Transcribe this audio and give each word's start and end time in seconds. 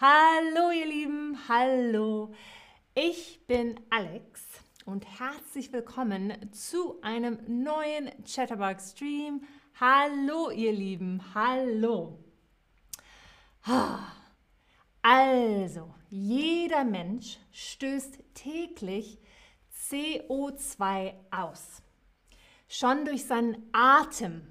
Hallo 0.00 0.70
ihr 0.70 0.86
Lieben, 0.86 1.36
hallo. 1.48 2.32
Ich 2.94 3.44
bin 3.48 3.80
Alex 3.90 4.44
und 4.84 5.04
herzlich 5.18 5.72
willkommen 5.72 6.52
zu 6.52 7.00
einem 7.02 7.40
neuen 7.48 8.12
Chatterbug 8.24 8.80
Stream. 8.80 9.42
Hallo 9.80 10.50
ihr 10.50 10.72
Lieben, 10.72 11.20
hallo. 11.34 12.22
Also, 15.02 15.92
jeder 16.10 16.84
Mensch 16.84 17.38
stößt 17.50 18.20
täglich 18.34 19.18
CO2 19.74 21.14
aus. 21.32 21.82
Schon 22.68 23.04
durch 23.04 23.24
seinen 23.24 23.68
Atem 23.72 24.46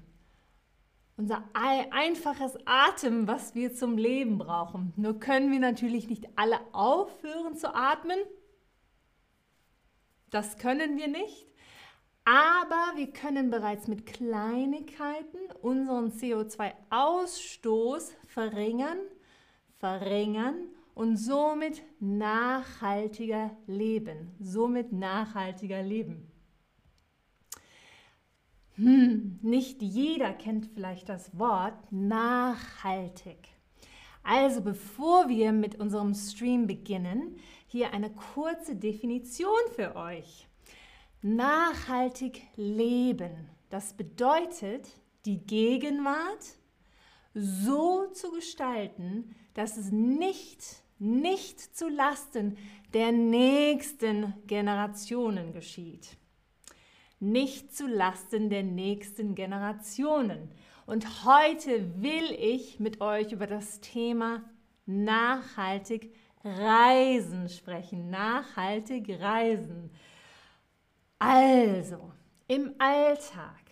unser 1.18 1.42
einfaches 1.52 2.56
Atem, 2.64 3.26
was 3.26 3.56
wir 3.56 3.74
zum 3.74 3.98
Leben 3.98 4.38
brauchen. 4.38 4.92
Nur 4.96 5.18
können 5.18 5.50
wir 5.50 5.58
natürlich 5.58 6.08
nicht 6.08 6.28
alle 6.36 6.60
aufhören 6.72 7.56
zu 7.56 7.74
atmen. 7.74 8.18
Das 10.30 10.58
können 10.58 10.96
wir 10.96 11.08
nicht. 11.08 11.48
Aber 12.24 12.96
wir 12.96 13.10
können 13.10 13.50
bereits 13.50 13.88
mit 13.88 14.06
Kleinigkeiten 14.06 15.38
unseren 15.60 16.12
CO2-Ausstoß 16.12 18.12
verringern, 18.28 18.98
verringern 19.78 20.68
und 20.94 21.16
somit 21.16 21.82
nachhaltiger 21.98 23.56
leben. 23.66 24.36
Somit 24.38 24.92
nachhaltiger 24.92 25.82
leben. 25.82 26.30
Hm, 28.78 29.40
nicht 29.42 29.82
jeder 29.82 30.32
kennt 30.32 30.66
vielleicht 30.72 31.08
das 31.08 31.36
Wort 31.36 31.90
nachhaltig. 31.90 33.48
Also 34.22 34.60
bevor 34.60 35.28
wir 35.28 35.50
mit 35.50 35.80
unserem 35.80 36.14
Stream 36.14 36.68
beginnen, 36.68 37.36
hier 37.66 37.92
eine 37.92 38.10
kurze 38.10 38.76
Definition 38.76 39.58
für 39.74 39.96
euch. 39.96 40.46
Nachhaltig 41.22 42.42
leben, 42.54 43.50
das 43.68 43.94
bedeutet, 43.94 44.88
die 45.24 45.44
Gegenwart 45.44 46.44
so 47.34 48.06
zu 48.12 48.30
gestalten, 48.30 49.34
dass 49.54 49.76
es 49.76 49.90
nicht, 49.90 50.84
nicht 51.00 51.76
zu 51.76 51.88
Lasten 51.88 52.56
der 52.94 53.10
nächsten 53.10 54.34
Generationen 54.46 55.52
geschieht 55.52 56.16
nicht 57.20 57.74
zu 57.74 57.86
Lasten 57.86 58.50
der 58.50 58.62
nächsten 58.62 59.34
Generationen. 59.34 60.50
Und 60.86 61.24
heute 61.24 62.02
will 62.02 62.32
ich 62.38 62.80
mit 62.80 63.00
euch 63.00 63.32
über 63.32 63.46
das 63.46 63.80
Thema 63.80 64.42
nachhaltig 64.86 66.14
Reisen 66.44 67.48
sprechen. 67.48 68.10
Nachhaltig 68.10 69.08
Reisen. 69.20 69.90
Also, 71.18 72.12
im 72.46 72.74
Alltag, 72.78 73.64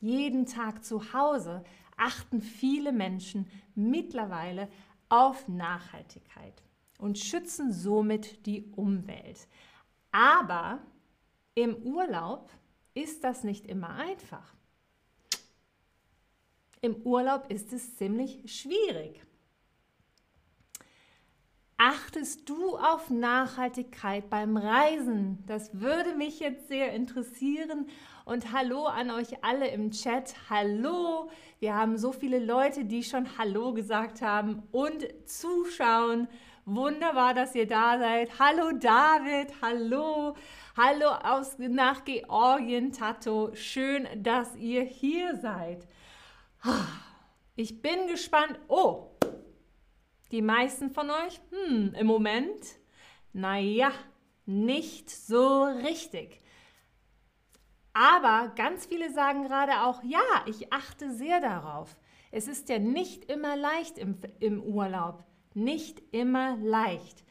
jeden 0.00 0.46
Tag 0.46 0.84
zu 0.84 1.12
Hause, 1.12 1.64
achten 1.96 2.40
viele 2.40 2.92
Menschen 2.92 3.46
mittlerweile 3.74 4.68
auf 5.08 5.48
Nachhaltigkeit 5.48 6.62
und 6.98 7.18
schützen 7.18 7.72
somit 7.72 8.46
die 8.46 8.70
Umwelt. 8.76 9.48
Aber 10.12 10.80
im 11.62 11.76
Urlaub 11.76 12.50
ist 12.94 13.24
das 13.24 13.44
nicht 13.44 13.66
immer 13.66 13.90
einfach. 13.90 14.54
Im 16.80 16.96
Urlaub 17.02 17.50
ist 17.50 17.72
es 17.72 17.96
ziemlich 17.96 18.42
schwierig. 18.46 19.20
Achtest 21.76 22.48
du 22.48 22.76
auf 22.76 23.08
Nachhaltigkeit 23.08 24.28
beim 24.28 24.56
Reisen? 24.56 25.42
Das 25.46 25.80
würde 25.80 26.14
mich 26.14 26.40
jetzt 26.40 26.68
sehr 26.68 26.92
interessieren. 26.92 27.88
Und 28.26 28.52
hallo 28.52 28.84
an 28.84 29.10
euch 29.10 29.42
alle 29.42 29.68
im 29.68 29.90
Chat. 29.90 30.34
Hallo. 30.50 31.30
Wir 31.58 31.74
haben 31.74 31.96
so 31.96 32.12
viele 32.12 32.38
Leute, 32.38 32.84
die 32.84 33.02
schon 33.02 33.38
Hallo 33.38 33.72
gesagt 33.72 34.20
haben 34.20 34.62
und 34.72 35.06
zuschauen. 35.26 36.28
Wunderbar, 36.64 37.34
dass 37.34 37.54
ihr 37.54 37.66
da 37.66 37.98
seid. 37.98 38.38
Hallo 38.38 38.72
David. 38.72 39.52
Hallo. 39.62 40.34
Hallo 40.76 41.08
aus, 41.08 41.58
nach 41.58 42.04
Georgien, 42.04 42.92
Tato. 42.92 43.50
Schön, 43.54 44.06
dass 44.16 44.54
ihr 44.56 44.82
hier 44.82 45.36
seid. 45.36 45.88
Ich 47.56 47.80
bin 47.82 48.06
gespannt. 48.06 48.58
Oh, 48.68 49.10
die 50.30 50.42
meisten 50.42 50.90
von 50.90 51.10
euch, 51.10 51.40
hm, 51.50 51.94
im 51.98 52.06
Moment, 52.06 52.78
naja, 53.32 53.90
nicht 54.46 55.10
so 55.10 55.64
richtig. 55.64 56.40
Aber 57.92 58.52
ganz 58.54 58.86
viele 58.86 59.12
sagen 59.12 59.42
gerade 59.42 59.82
auch, 59.82 60.02
ja, 60.04 60.20
ich 60.46 60.72
achte 60.72 61.10
sehr 61.10 61.40
darauf. 61.40 61.96
Es 62.30 62.46
ist 62.46 62.68
ja 62.68 62.78
nicht 62.78 63.24
immer 63.24 63.56
leicht 63.56 63.98
im, 63.98 64.18
im 64.38 64.62
Urlaub. 64.62 65.24
Nicht 65.54 66.02
immer 66.12 66.56
leicht. 66.56 67.24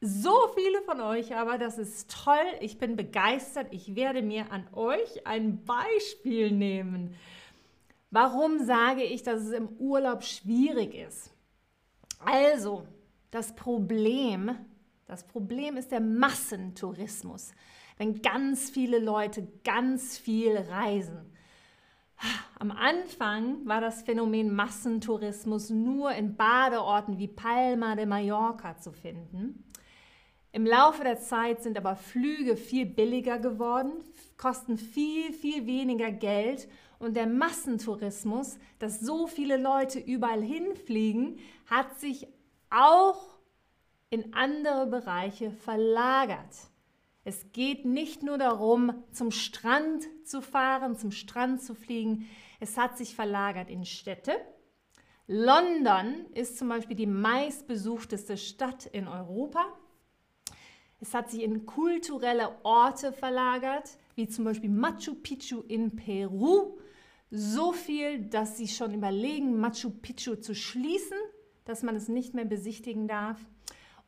So 0.00 0.34
viele 0.56 0.82
von 0.82 1.00
euch 1.00 1.34
aber, 1.36 1.58
das 1.58 1.78
ist 1.78 2.10
toll. 2.24 2.34
Ich 2.60 2.78
bin 2.78 2.96
begeistert. 2.96 3.68
Ich 3.70 3.94
werde 3.94 4.20
mir 4.20 4.50
an 4.50 4.66
euch 4.72 5.26
ein 5.26 5.64
Beispiel 5.64 6.50
nehmen. 6.50 7.14
Warum 8.10 8.64
sage 8.64 9.04
ich, 9.04 9.22
dass 9.22 9.42
es 9.42 9.52
im 9.52 9.68
Urlaub 9.78 10.24
schwierig 10.24 10.94
ist? 10.94 11.32
Also, 12.18 12.86
das 13.30 13.54
Problem, 13.54 14.56
das 15.06 15.26
Problem 15.26 15.76
ist 15.76 15.92
der 15.92 16.00
Massentourismus. 16.00 17.52
Wenn 17.96 18.20
ganz 18.20 18.70
viele 18.70 18.98
Leute 18.98 19.46
ganz 19.64 20.18
viel 20.18 20.56
reisen. 20.56 21.31
Am 22.58 22.70
Anfang 22.70 23.66
war 23.66 23.80
das 23.80 24.02
Phänomen 24.02 24.54
Massentourismus 24.54 25.70
nur 25.70 26.12
in 26.12 26.36
Badeorten 26.36 27.18
wie 27.18 27.28
Palma 27.28 27.96
de 27.96 28.06
Mallorca 28.06 28.78
zu 28.78 28.92
finden. 28.92 29.64
Im 30.52 30.66
Laufe 30.66 31.02
der 31.02 31.18
Zeit 31.18 31.62
sind 31.62 31.78
aber 31.78 31.96
Flüge 31.96 32.56
viel 32.56 32.86
billiger 32.86 33.38
geworden, 33.38 33.92
kosten 34.36 34.76
viel, 34.76 35.32
viel 35.32 35.66
weniger 35.66 36.12
Geld 36.12 36.68
und 36.98 37.16
der 37.16 37.26
Massentourismus, 37.26 38.58
dass 38.78 39.00
so 39.00 39.26
viele 39.26 39.56
Leute 39.56 39.98
überall 39.98 40.42
hinfliegen, 40.42 41.38
hat 41.66 41.98
sich 41.98 42.28
auch 42.70 43.38
in 44.10 44.34
andere 44.34 44.86
Bereiche 44.86 45.50
verlagert. 45.50 46.70
Es 47.24 47.52
geht 47.52 47.84
nicht 47.84 48.22
nur 48.22 48.36
darum, 48.36 49.04
zum 49.12 49.30
Strand 49.30 50.08
zu 50.24 50.40
fahren, 50.40 50.96
zum 50.96 51.12
Strand 51.12 51.62
zu 51.62 51.74
fliegen. 51.74 52.28
Es 52.58 52.76
hat 52.76 52.98
sich 52.98 53.14
verlagert 53.14 53.70
in 53.70 53.84
Städte. 53.84 54.32
London 55.28 56.26
ist 56.34 56.58
zum 56.58 56.68
Beispiel 56.68 56.96
die 56.96 57.06
meistbesuchteste 57.06 58.36
Stadt 58.36 58.86
in 58.86 59.06
Europa. 59.06 59.64
Es 61.00 61.14
hat 61.14 61.30
sich 61.30 61.42
in 61.42 61.64
kulturelle 61.64 62.56
Orte 62.64 63.12
verlagert, 63.12 63.88
wie 64.14 64.28
zum 64.28 64.44
Beispiel 64.44 64.70
Machu 64.70 65.14
Picchu 65.14 65.62
in 65.62 65.94
Peru. 65.94 66.78
So 67.30 67.72
viel, 67.72 68.26
dass 68.26 68.56
sie 68.56 68.68
schon 68.68 68.94
überlegen, 68.94 69.58
Machu 69.58 69.90
Picchu 69.90 70.36
zu 70.36 70.54
schließen, 70.54 71.18
dass 71.64 71.82
man 71.82 71.96
es 71.96 72.08
nicht 72.08 72.34
mehr 72.34 72.44
besichtigen 72.44 73.08
darf. 73.08 73.38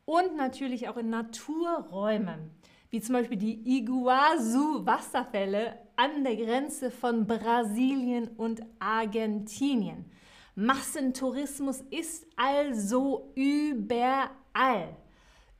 Und 0.05 0.35
natürlich 0.35 0.87
auch 0.87 0.97
in 0.97 1.09
Naturräumen, 1.09 2.51
wie 2.95 3.01
zum 3.01 3.11
Beispiel 3.11 3.37
die 3.37 3.59
Iguazu-Wasserfälle 3.79 5.77
an 5.97 6.23
der 6.23 6.37
Grenze 6.37 6.89
von 6.89 7.27
Brasilien 7.27 8.29
und 8.37 8.61
Argentinien. 8.79 10.09
Massentourismus 10.55 11.81
ist 11.91 12.25
also 12.37 13.33
überall. 13.35 14.95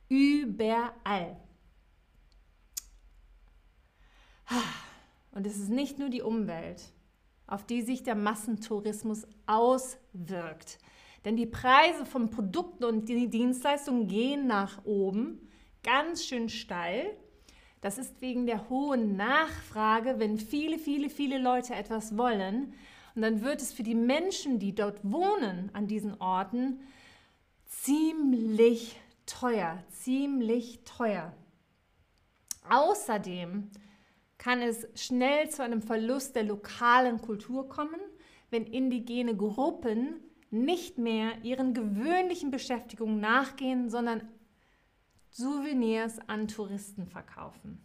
Überall. 0.08 1.36
Und 5.32 5.46
es 5.46 5.58
ist 5.58 5.68
nicht 5.68 5.98
nur 5.98 6.08
die 6.08 6.22
Umwelt, 6.22 6.90
auf 7.46 7.66
die 7.66 7.82
sich 7.82 8.02
der 8.02 8.14
Massentourismus 8.14 9.26
auswirkt. 9.44 10.78
Denn 11.26 11.36
die 11.36 11.44
Preise 11.44 12.06
von 12.06 12.30
Produkten 12.30 12.84
und 12.84 13.10
Dienstleistungen 13.10 14.08
gehen 14.08 14.46
nach 14.46 14.86
oben, 14.86 15.50
ganz 15.82 16.24
schön 16.24 16.48
steil. 16.48 17.14
Das 17.86 17.98
ist 17.98 18.20
wegen 18.20 18.46
der 18.46 18.68
hohen 18.68 19.16
Nachfrage, 19.16 20.18
wenn 20.18 20.38
viele, 20.38 20.76
viele, 20.76 21.08
viele 21.08 21.38
Leute 21.38 21.72
etwas 21.72 22.18
wollen. 22.18 22.74
Und 23.14 23.22
dann 23.22 23.42
wird 23.42 23.62
es 23.62 23.72
für 23.72 23.84
die 23.84 23.94
Menschen, 23.94 24.58
die 24.58 24.74
dort 24.74 24.98
wohnen, 25.04 25.70
an 25.72 25.86
diesen 25.86 26.20
Orten, 26.20 26.80
ziemlich 27.64 28.96
teuer, 29.24 29.84
ziemlich 29.88 30.80
teuer. 30.82 31.32
Außerdem 32.68 33.70
kann 34.36 34.62
es 34.62 34.88
schnell 34.96 35.48
zu 35.50 35.62
einem 35.62 35.80
Verlust 35.80 36.34
der 36.34 36.42
lokalen 36.42 37.22
Kultur 37.22 37.68
kommen, 37.68 38.00
wenn 38.50 38.64
indigene 38.64 39.36
Gruppen 39.36 40.16
nicht 40.50 40.98
mehr 40.98 41.44
ihren 41.44 41.72
gewöhnlichen 41.72 42.50
Beschäftigungen 42.50 43.20
nachgehen, 43.20 43.90
sondern 43.90 44.22
Souvenirs 45.36 46.18
an 46.28 46.48
Touristen 46.48 47.06
verkaufen. 47.06 47.78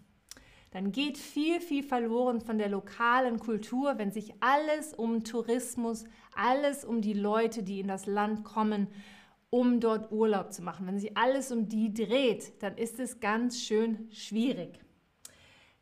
Dann 0.72 0.94
geht 0.94 1.18
viel, 1.18 1.60
viel 1.60 1.84
verloren 1.84 2.40
von 2.40 2.58
der 2.58 2.70
lokalen 2.70 3.40
Kultur, 3.40 3.98
wenn 3.98 4.14
sich 4.14 4.34
alles 4.40 4.94
um 4.94 5.26
Tourismus, 5.26 6.06
alles 6.34 6.86
um 6.86 7.02
die 7.02 7.12
Leute, 7.12 7.62
die 7.62 7.82
in 7.82 7.90
das 7.90 8.06
Land 8.06 8.46
kommen, 8.46 8.88
um 9.50 9.82
dort 9.82 10.14
Urlaub 10.14 10.54
zu 10.54 10.62
machen. 10.62 10.88
Wenn 10.88 10.98
sich 10.98 11.18
alles 11.18 11.52
um 11.52 11.68
die 11.68 11.94
dreht, 11.94 12.64
dann 12.64 12.78
ist 12.78 13.02
es 13.02 13.20
ganz 13.20 13.60
schön 13.60 14.10
schwierig. 14.14 14.80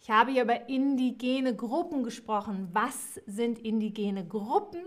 Ich 0.01 0.09
habe 0.09 0.31
hier 0.31 0.45
über 0.45 0.69
indigene 0.69 1.55
Gruppen 1.55 2.03
gesprochen. 2.03 2.69
Was 2.73 3.21
sind 3.27 3.59
indigene 3.59 4.27
Gruppen? 4.27 4.81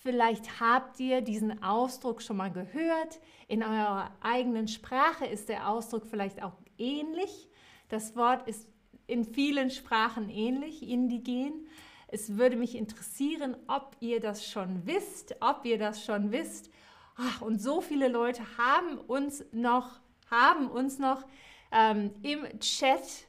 Vielleicht 0.00 0.60
habt 0.60 1.00
ihr 1.00 1.22
diesen 1.22 1.62
Ausdruck 1.62 2.22
schon 2.22 2.36
mal 2.36 2.52
gehört. 2.52 3.20
In 3.48 3.64
eurer 3.64 4.12
eigenen 4.20 4.68
Sprache 4.68 5.26
ist 5.26 5.48
der 5.48 5.68
Ausdruck 5.68 6.06
vielleicht 6.06 6.40
auch 6.42 6.56
ähnlich. 6.78 7.48
Das 7.88 8.14
Wort 8.14 8.48
ist 8.48 8.68
in 9.08 9.24
vielen 9.24 9.70
Sprachen 9.70 10.28
ähnlich, 10.28 10.88
indigen. 10.88 11.66
Es 12.06 12.36
würde 12.36 12.56
mich 12.56 12.76
interessieren, 12.76 13.56
ob 13.66 13.96
ihr 13.98 14.20
das 14.20 14.46
schon 14.46 14.86
wisst, 14.86 15.34
ob 15.40 15.64
ihr 15.64 15.78
das 15.78 16.04
schon 16.04 16.30
wisst. 16.30 16.70
Ach, 17.16 17.42
und 17.42 17.60
so 17.60 17.80
viele 17.80 18.06
Leute 18.06 18.42
haben 18.56 18.98
uns 18.98 19.44
noch, 19.50 19.98
haben 20.30 20.70
uns 20.70 21.00
noch 21.00 21.26
ähm, 21.72 22.12
im 22.22 22.46
Chat, 22.60 23.26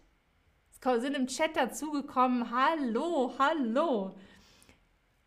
sind 0.81 1.15
im 1.15 1.25
Chat 1.25 1.55
dazugekommen. 1.55 2.51
Hallo, 2.51 3.33
hallo. 3.39 4.15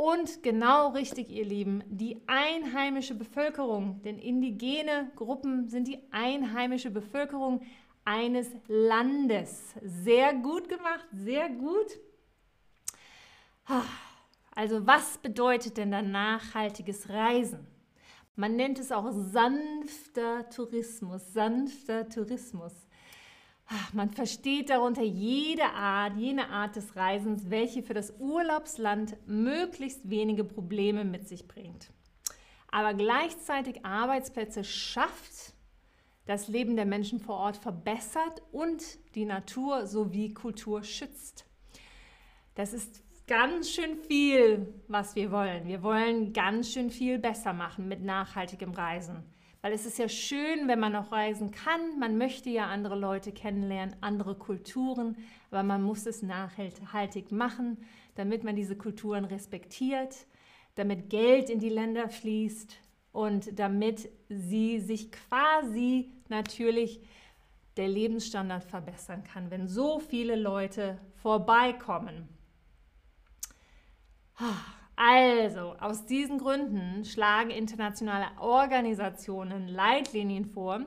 Und 0.04 0.42
genau 0.42 0.88
richtig, 0.88 1.30
ihr 1.30 1.44
Lieben, 1.44 1.84
die 1.86 2.22
einheimische 2.26 3.14
Bevölkerung, 3.14 4.02
denn 4.02 4.18
indigene 4.18 5.12
Gruppen 5.14 5.68
sind 5.68 5.86
die 5.86 6.00
einheimische 6.10 6.90
Bevölkerung 6.90 7.62
eines 8.04 8.48
Landes. 8.66 9.76
Sehr 9.80 10.34
gut 10.34 10.68
gemacht, 10.68 11.06
sehr 11.12 11.48
gut. 11.50 12.00
Also 14.56 14.84
was 14.88 15.18
bedeutet 15.18 15.76
denn 15.76 15.92
dann 15.92 16.10
nachhaltiges 16.10 17.08
Reisen? 17.08 17.64
Man 18.34 18.56
nennt 18.56 18.80
es 18.80 18.90
auch 18.90 19.12
sanfter 19.12 20.50
Tourismus, 20.50 21.32
sanfter 21.32 22.08
Tourismus. 22.08 22.72
Man 23.92 24.10
versteht 24.10 24.70
darunter 24.70 25.02
jede 25.02 25.64
Art, 25.64 26.16
jene 26.16 26.48
Art 26.48 26.76
des 26.76 26.94
Reisens, 26.96 27.50
welche 27.50 27.82
für 27.82 27.94
das 27.94 28.12
Urlaubsland 28.18 29.16
möglichst 29.26 30.08
wenige 30.08 30.44
Probleme 30.44 31.04
mit 31.04 31.28
sich 31.28 31.46
bringt, 31.48 31.90
aber 32.70 32.94
gleichzeitig 32.94 33.84
Arbeitsplätze 33.84 34.64
schafft 34.64 35.54
das 36.26 36.48
Leben 36.48 36.76
der 36.76 36.86
Menschen 36.86 37.18
vor 37.18 37.36
Ort 37.36 37.56
verbessert 37.56 38.42
und 38.52 38.82
die 39.14 39.24
Natur 39.24 39.86
sowie 39.86 40.32
Kultur 40.32 40.84
schützt. 40.84 41.44
Das 42.54 42.72
ist 42.72 43.02
ganz 43.26 43.70
schön 43.70 43.96
viel, 43.96 44.72
was 44.88 45.16
wir 45.16 45.30
wollen. 45.30 45.66
Wir 45.66 45.82
wollen 45.82 46.32
ganz 46.32 46.72
schön 46.72 46.90
viel 46.90 47.18
besser 47.18 47.52
machen 47.52 47.88
mit 47.88 48.02
nachhaltigem 48.02 48.72
Reisen. 48.72 49.24
Weil 49.62 49.72
es 49.72 49.86
ist 49.86 49.98
ja 49.98 50.08
schön, 50.08 50.68
wenn 50.68 50.80
man 50.80 50.92
noch 50.92 51.10
reisen 51.12 51.50
kann. 51.50 51.98
Man 51.98 52.18
möchte 52.18 52.50
ja 52.50 52.66
andere 52.66 52.96
Leute 52.96 53.32
kennenlernen, 53.32 53.96
andere 54.00 54.34
Kulturen, 54.34 55.16
aber 55.50 55.62
man 55.62 55.82
muss 55.82 56.04
es 56.04 56.22
nachhaltig 56.22 57.32
machen, 57.32 57.78
damit 58.16 58.44
man 58.44 58.56
diese 58.56 58.76
Kulturen 58.76 59.24
respektiert, 59.24 60.26
damit 60.74 61.08
Geld 61.08 61.48
in 61.48 61.60
die 61.60 61.70
Länder 61.70 62.08
fließt, 62.08 62.76
und 63.12 63.58
damit 63.58 64.08
sie 64.28 64.80
sich 64.80 65.12
quasi 65.12 66.10
natürlich 66.28 67.00
der 67.76 67.88
Lebensstandard 67.88 68.64
verbessern 68.64 69.22
kann, 69.22 69.50
wenn 69.50 69.68
so 69.68 70.00
viele 70.00 70.34
Leute 70.34 70.98
vorbeikommen. 71.16 72.28
Also, 74.96 75.74
aus 75.80 76.04
diesen 76.04 76.38
Gründen 76.38 77.04
schlagen 77.04 77.50
internationale 77.50 78.26
Organisationen 78.38 79.68
Leitlinien 79.68 80.44
vor, 80.44 80.80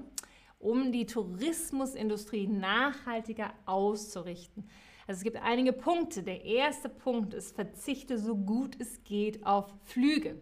um 0.60 0.92
die 0.92 1.06
Tourismusindustrie 1.06 2.48
nachhaltiger 2.48 3.54
auszurichten. 3.66 4.70
Also 5.08 5.20
es 5.20 5.24
gibt 5.24 5.38
einige 5.38 5.74
Punkte. 5.74 6.24
Der 6.24 6.44
erste 6.44 6.90
Punkt 6.90 7.34
ist, 7.34 7.56
verzichte 7.56 8.18
so 8.18 8.36
gut 8.36 8.76
es 8.80 9.04
geht 9.04 9.46
auf 9.46 9.72
Flüge. 9.84 10.42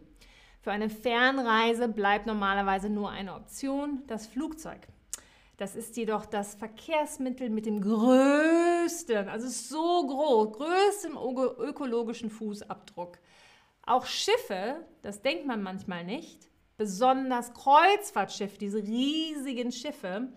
Für 0.62 0.72
eine 0.72 0.90
Fernreise 0.90 1.90
bleibt 1.90 2.26
normalerweise 2.26 2.90
nur 2.90 3.10
eine 3.10 3.36
Option, 3.36 4.04
das 4.08 4.28
Flugzeug. 4.28 4.88
Das 5.58 5.76
ist 5.76 5.98
jedoch 5.98 6.26
das 6.26 6.56
Verkehrsmittel 6.56 7.50
mit 7.50 7.66
dem 7.66 7.82
größten, 7.82 9.28
also 9.28 9.48
so 9.48 10.08
groß, 10.08 10.54
größten 10.54 11.12
ökologischen 11.60 12.30
Fußabdruck. 12.30 13.20
Auch 13.86 14.06
Schiffe, 14.06 14.86
das 15.02 15.22
denkt 15.22 15.46
man 15.46 15.62
manchmal 15.62 16.04
nicht, 16.04 16.50
besonders 16.78 17.54
Kreuzfahrtschiffe, 17.54 18.58
diese 18.58 18.82
riesigen 18.82 19.72
Schiffe 19.72 20.30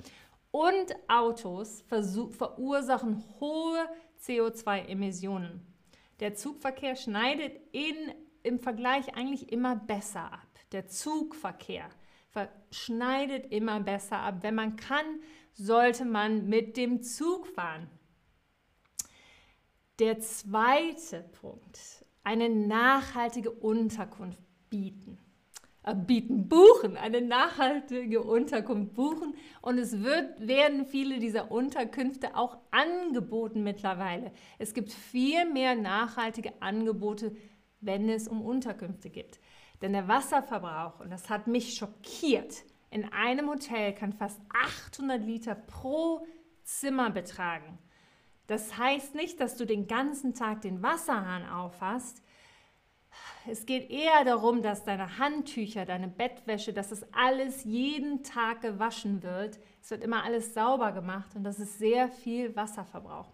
und 0.51 0.97
Autos 1.09 1.83
verursachen 1.89 3.25
hohe 3.41 3.89
CO2-Emissionen. 4.23 5.67
Der 6.21 6.35
Zugverkehr 6.35 6.97
schneidet 6.97 7.61
in 7.73 8.15
im 8.47 8.61
Vergleich 8.61 9.15
eigentlich 9.17 9.51
immer 9.51 9.75
besser 9.75 10.33
ab. 10.33 10.49
Der 10.71 10.87
Zugverkehr 10.87 11.89
schneidet 12.71 13.53
immer 13.53 13.81
besser 13.81 14.19
ab. 14.19 14.37
Wenn 14.43 14.55
man 14.55 14.77
kann, 14.77 15.21
sollte 15.53 16.05
man 16.05 16.47
mit 16.47 16.77
dem 16.77 17.03
Zug 17.03 17.47
fahren. 17.49 17.91
Der 19.99 20.21
zweite 20.21 21.23
Punkt, 21.41 22.06
eine 22.27 22.51
nachhaltige 22.51 23.51
Unterkunft 23.51 24.41
bieten. 24.69 25.19
Äh, 25.85 25.95
bieten, 25.95 26.49
buchen, 26.49 26.97
eine 26.97 27.23
nachhaltige 27.23 28.23
Unterkunft 28.23 28.95
buchen. 28.95 29.35
Und 29.63 29.79
es 29.79 30.03
wird, 30.03 30.47
werden 30.47 30.87
viele 30.87 31.19
dieser 31.19 31.51
Unterkünfte 31.51 32.37
auch 32.37 32.59
angeboten 32.71 33.63
mittlerweile. 33.63 34.33
Es 34.59 34.75
gibt 34.75 34.93
viel 34.93 35.51
mehr 35.51 35.75
nachhaltige 35.75 36.61
Angebote 36.61 37.33
wenn 37.81 38.09
es 38.09 38.29
um 38.29 38.43
Unterkünfte 38.43 39.11
geht. 39.11 39.41
Denn 39.83 39.93
der 39.93 40.09
Wasserverbrauch, 40.09 41.01
und 41.01 41.11
das 41.11 41.29
hat 41.29 41.47
mich 41.47 41.75
schockiert, 41.75 42.65
in 42.91 43.05
einem 43.13 43.49
Hotel 43.49 43.95
kann 43.95 44.13
fast 44.13 44.41
800 44.89 45.23
Liter 45.23 45.55
pro 45.55 46.27
Zimmer 46.63 47.11
betragen. 47.11 47.79
Das 48.47 48.79
heißt 48.79 49.15
nicht, 49.15 49.41
dass 49.41 49.57
du 49.57 49.65
den 49.65 49.87
ganzen 49.87 50.35
Tag 50.35 50.61
den 50.61 50.83
Wasserhahn 50.83 51.49
aufhast. 51.49 52.23
Es 53.49 53.65
geht 53.65 53.91
eher 53.91 54.25
darum, 54.25 54.63
dass 54.63 54.85
deine 54.85 55.19
Handtücher, 55.19 55.85
deine 55.85 56.09
Bettwäsche, 56.09 56.73
dass 56.73 56.91
das 56.91 57.07
alles 57.13 57.65
jeden 57.65 58.23
Tag 58.23 58.61
gewaschen 58.61 59.23
wird. 59.23 59.59
Es 59.83 59.91
wird 59.91 60.05
immer 60.05 60.25
alles 60.25 60.55
sauber 60.55 60.93
gemacht 60.93 61.35
und 61.35 61.45
das 61.45 61.59
ist 61.59 61.79
sehr 61.79 62.09
viel 62.09 62.55
Wasserverbrauch. 62.57 63.29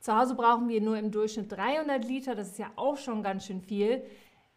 Zu 0.00 0.16
Hause 0.16 0.34
brauchen 0.34 0.68
wir 0.68 0.80
nur 0.80 0.98
im 0.98 1.10
Durchschnitt 1.10 1.50
300 1.50 2.04
Liter, 2.04 2.34
das 2.34 2.50
ist 2.50 2.58
ja 2.58 2.70
auch 2.76 2.96
schon 2.96 3.22
ganz 3.22 3.46
schön 3.46 3.60
viel. 3.60 4.04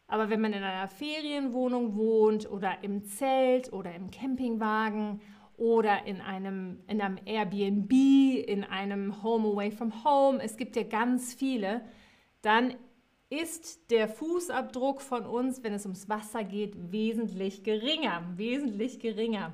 Aber 0.08 0.30
wenn 0.30 0.42
man 0.42 0.54
in 0.54 0.64
einer 0.64 0.88
Ferienwohnung 0.88 1.96
wohnt 1.96 2.50
oder 2.50 2.84
im 2.84 3.06
Zelt 3.06 3.72
oder 3.72 3.94
im 3.94 4.10
Campingwagen 4.10 5.22
oder 5.60 6.06
in 6.06 6.22
einem, 6.22 6.80
in 6.88 7.02
einem 7.02 7.20
Airbnb, 7.26 7.92
in 7.92 8.64
einem 8.64 9.22
Home 9.22 9.50
Away 9.50 9.72
from 9.72 10.04
Home, 10.04 10.42
es 10.42 10.58
gibt 10.58 10.76
ja 10.76 10.84
ganz 10.84 11.34
viele, 11.34 11.82
dann 12.42 12.74
ist 13.30 13.92
der 13.92 14.08
Fußabdruck 14.08 15.02
von 15.02 15.26
uns, 15.26 15.64
wenn 15.64 15.74
es 15.74 15.86
ums 15.86 16.10
Wasser 16.10 16.44
geht, 16.44 16.92
wesentlich 16.92 17.64
geringer, 17.64 18.24
wesentlich 18.36 19.00
geringer. 19.00 19.54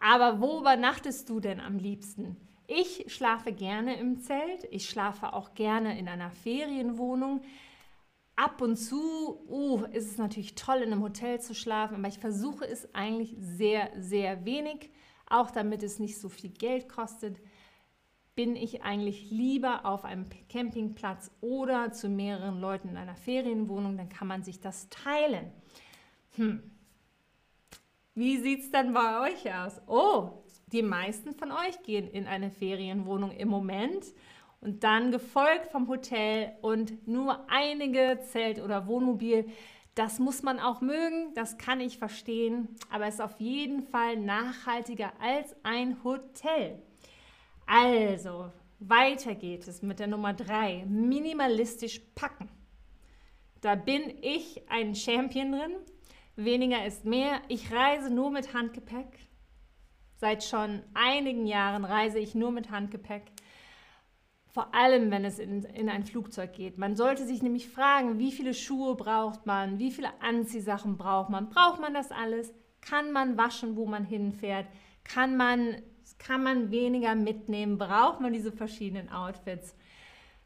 Aber 0.00 0.40
wo 0.40 0.58
übernachtest 0.58 1.28
du 1.28 1.38
denn 1.38 1.60
am 1.60 1.78
liebsten? 1.78 2.36
Ich 2.66 3.04
schlafe 3.12 3.52
gerne 3.52 3.96
im 3.98 4.20
Zelt, 4.20 4.66
ich 4.70 4.88
schlafe 4.88 5.34
auch 5.34 5.54
gerne 5.54 5.98
in 5.98 6.08
einer 6.08 6.30
Ferienwohnung. 6.30 7.42
Ab 8.34 8.60
und 8.60 8.76
zu 8.76 9.40
uh, 9.48 9.84
ist 9.92 10.10
es 10.10 10.18
natürlich 10.18 10.54
toll, 10.54 10.78
in 10.78 10.92
einem 10.92 11.02
Hotel 11.02 11.40
zu 11.40 11.54
schlafen, 11.54 11.96
aber 11.96 12.08
ich 12.08 12.18
versuche 12.18 12.66
es 12.66 12.94
eigentlich 12.94 13.36
sehr, 13.38 13.90
sehr 13.98 14.44
wenig, 14.44 14.90
auch 15.26 15.50
damit 15.50 15.82
es 15.82 15.98
nicht 15.98 16.18
so 16.18 16.28
viel 16.28 16.50
Geld 16.50 16.88
kostet 16.88 17.38
bin 18.34 18.56
ich 18.56 18.82
eigentlich 18.82 19.30
lieber 19.30 19.84
auf 19.84 20.04
einem 20.04 20.26
Campingplatz 20.48 21.30
oder 21.40 21.92
zu 21.92 22.08
mehreren 22.08 22.60
Leuten 22.60 22.88
in 22.88 22.96
einer 22.96 23.16
Ferienwohnung, 23.16 23.96
dann 23.96 24.08
kann 24.08 24.28
man 24.28 24.42
sich 24.42 24.60
das 24.60 24.88
teilen. 24.88 25.52
Hm. 26.36 26.62
Wie 28.14 28.38
sieht 28.38 28.60
es 28.60 28.70
dann 28.70 28.92
bei 28.94 29.30
euch 29.30 29.54
aus? 29.54 29.80
Oh, 29.86 30.42
die 30.68 30.82
meisten 30.82 31.34
von 31.34 31.50
euch 31.50 31.82
gehen 31.82 32.08
in 32.08 32.26
eine 32.26 32.50
Ferienwohnung 32.50 33.32
im 33.32 33.48
Moment 33.48 34.04
und 34.62 34.84
dann 34.84 35.10
gefolgt 35.10 35.66
vom 35.66 35.88
Hotel 35.88 36.52
und 36.62 37.06
nur 37.06 37.44
einige 37.50 38.20
Zelt 38.30 38.60
oder 38.60 38.86
Wohnmobil. 38.86 39.46
Das 39.94 40.18
muss 40.18 40.42
man 40.42 40.58
auch 40.58 40.80
mögen, 40.80 41.34
das 41.34 41.58
kann 41.58 41.80
ich 41.80 41.98
verstehen, 41.98 42.68
aber 42.88 43.06
es 43.06 43.14
ist 43.14 43.20
auf 43.20 43.38
jeden 43.40 43.82
Fall 43.82 44.16
nachhaltiger 44.16 45.12
als 45.20 45.54
ein 45.64 46.02
Hotel. 46.04 46.80
Also, 47.66 48.50
weiter 48.78 49.34
geht 49.34 49.66
es 49.68 49.82
mit 49.82 49.98
der 49.98 50.06
Nummer 50.06 50.32
3, 50.32 50.86
minimalistisch 50.88 52.00
packen. 52.14 52.48
Da 53.60 53.74
bin 53.74 54.14
ich 54.22 54.62
ein 54.68 54.94
Champion 54.94 55.52
drin. 55.52 55.72
Weniger 56.36 56.86
ist 56.86 57.04
mehr. 57.04 57.42
Ich 57.48 57.72
reise 57.72 58.10
nur 58.10 58.30
mit 58.30 58.54
Handgepäck. 58.54 59.18
Seit 60.16 60.44
schon 60.44 60.82
einigen 60.94 61.46
Jahren 61.46 61.84
reise 61.84 62.18
ich 62.18 62.34
nur 62.34 62.52
mit 62.52 62.70
Handgepäck. 62.70 63.31
Vor 64.52 64.74
allem, 64.74 65.10
wenn 65.10 65.24
es 65.24 65.38
in, 65.38 65.64
in 65.64 65.88
ein 65.88 66.04
Flugzeug 66.04 66.52
geht. 66.52 66.76
Man 66.76 66.94
sollte 66.94 67.26
sich 67.26 67.42
nämlich 67.42 67.68
fragen, 67.68 68.18
wie 68.18 68.30
viele 68.30 68.52
Schuhe 68.52 68.94
braucht 68.94 69.46
man, 69.46 69.78
wie 69.78 69.90
viele 69.90 70.10
Anziehsachen 70.20 70.98
braucht 70.98 71.30
man. 71.30 71.48
Braucht 71.48 71.80
man 71.80 71.94
das 71.94 72.10
alles? 72.10 72.52
Kann 72.82 73.12
man 73.12 73.38
waschen, 73.38 73.76
wo 73.76 73.86
man 73.86 74.04
hinfährt? 74.04 74.66
Kann 75.04 75.38
man, 75.38 75.80
kann 76.18 76.42
man 76.42 76.70
weniger 76.70 77.14
mitnehmen? 77.14 77.78
Braucht 77.78 78.20
man 78.20 78.34
diese 78.34 78.52
verschiedenen 78.52 79.08
Outfits? 79.08 79.74